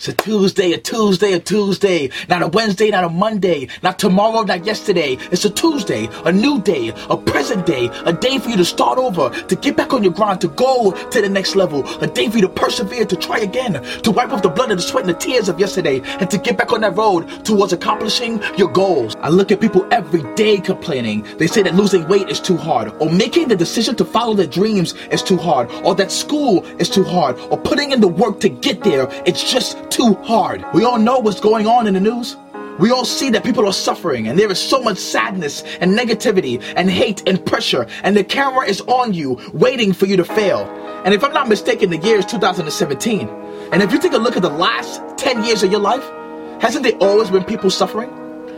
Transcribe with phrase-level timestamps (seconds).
[0.00, 2.08] It's a Tuesday, a Tuesday, a Tuesday.
[2.26, 3.68] Not a Wednesday, not a Monday.
[3.82, 5.18] Not tomorrow, not yesterday.
[5.30, 8.96] It's a Tuesday, a new day, a present day, a day for you to start
[8.96, 12.30] over, to get back on your grind, to go to the next level, a day
[12.30, 15.04] for you to persevere, to try again, to wipe off the blood and the sweat
[15.04, 18.68] and the tears of yesterday, and to get back on that road towards accomplishing your
[18.68, 19.16] goals.
[19.16, 21.26] I look at people every day complaining.
[21.36, 24.46] They say that losing weight is too hard, or making the decision to follow their
[24.46, 28.40] dreams is too hard, or that school is too hard, or putting in the work
[28.40, 30.64] to get there, it's just too hard.
[30.72, 32.36] We all know what's going on in the news.
[32.78, 36.62] We all see that people are suffering and there is so much sadness and negativity
[36.76, 40.60] and hate and pressure and the camera is on you waiting for you to fail.
[41.04, 43.28] And if I'm not mistaken, the year is 2017.
[43.72, 46.04] And if you take a look at the last 10 years of your life,
[46.62, 48.08] hasn't there always been people suffering?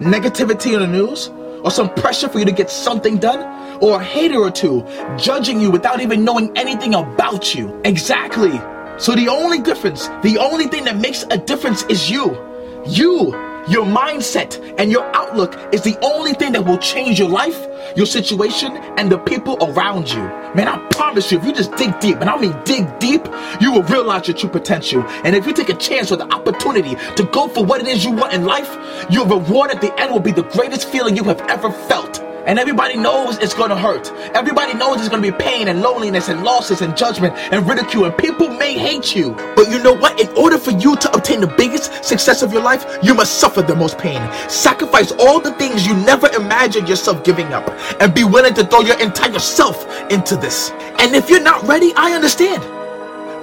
[0.00, 1.28] Negativity in the news?
[1.62, 3.40] Or some pressure for you to get something done?
[3.82, 4.84] Or a hater or two
[5.16, 7.80] judging you without even knowing anything about you?
[7.84, 8.60] Exactly.
[8.98, 12.36] So the only difference, the only thing that makes a difference is you.
[12.84, 13.32] You,
[13.68, 18.06] your mindset, and your outlook is the only thing that will change your life, your
[18.06, 20.18] situation, and the people around you.
[20.54, 23.24] Man, I promise you, if you just dig deep, and I mean dig deep,
[23.60, 25.04] you will realize your true potential.
[25.24, 28.04] And if you take a chance or the opportunity to go for what it is
[28.04, 28.76] you want in life,
[29.10, 32.17] your reward at the end will be the greatest feeling you have ever felt.
[32.48, 34.10] And everybody knows it's gonna hurt.
[34.34, 38.06] Everybody knows there's gonna be pain and loneliness and losses and judgment and ridicule.
[38.06, 39.32] And people may hate you.
[39.54, 40.18] But you know what?
[40.18, 43.60] In order for you to obtain the biggest success of your life, you must suffer
[43.60, 44.22] the most pain.
[44.48, 47.68] Sacrifice all the things you never imagined yourself giving up.
[48.00, 50.70] And be willing to throw your entire self into this.
[50.98, 52.77] And if you're not ready, I understand.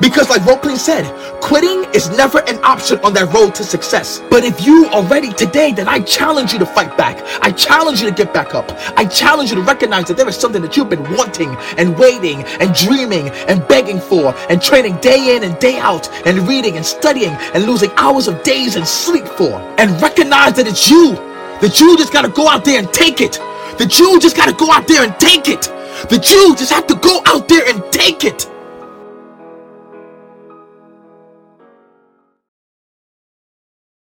[0.02, 1.06] Because, like Rooplean said,
[1.42, 4.22] quitting is never an option on that road to success.
[4.30, 7.24] But if you are ready today, then I challenge you to fight back.
[7.42, 8.72] I challenge you to get back up.
[8.98, 12.44] I challenge you to recognize that there is something that you've been wanting and waiting
[12.60, 16.86] and dreaming and begging for and training day in and day out and reading and
[16.86, 19.62] studying and losing hours of days and sleep for.
[19.78, 21.14] And recognize that it's you.
[21.62, 23.34] That you just gotta go out there and take it.
[23.78, 25.62] That you just gotta go out there and take it.
[26.10, 28.52] That you just have to go out there and take it.